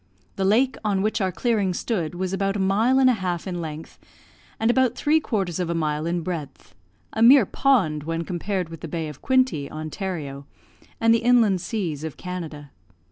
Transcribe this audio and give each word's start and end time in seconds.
The 0.35 0.45
lake 0.45 0.77
on 0.83 1.03
which 1.03 1.21
our 1.21 1.31
clearing 1.31 1.75
stood 1.75 2.15
was 2.15 2.33
about 2.33 2.55
a 2.55 2.59
mile 2.59 2.97
and 2.97 3.07
a 3.07 3.13
half 3.13 3.45
in 3.45 3.61
length, 3.61 3.99
and 4.59 4.71
about 4.71 4.95
three 4.95 5.19
quarters 5.19 5.59
of 5.59 5.69
a 5.69 5.75
mile 5.75 6.07
in 6.07 6.21
breadth; 6.21 6.73
a 7.13 7.21
mere 7.21 7.45
pond, 7.45 8.05
when 8.05 8.23
compared 8.23 8.69
with 8.69 8.81
the 8.81 8.87
Bay 8.87 9.07
of 9.09 9.21
Quinte, 9.21 9.69
Ontario, 9.69 10.47
and 10.99 11.13
the 11.13 11.19
inland 11.19 11.61
seas 11.61 12.03
of 12.03 12.17
Canada. 12.17 12.71